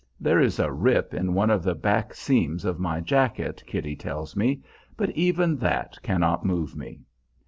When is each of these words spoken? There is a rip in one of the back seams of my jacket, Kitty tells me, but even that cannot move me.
There 0.19 0.39
is 0.39 0.57
a 0.57 0.71
rip 0.71 1.13
in 1.13 1.35
one 1.35 1.51
of 1.51 1.61
the 1.61 1.75
back 1.75 2.15
seams 2.15 2.65
of 2.65 2.79
my 2.79 3.01
jacket, 3.01 3.61
Kitty 3.67 3.95
tells 3.95 4.35
me, 4.35 4.63
but 4.97 5.11
even 5.11 5.57
that 5.57 5.99
cannot 6.01 6.43
move 6.43 6.75
me. 6.75 7.01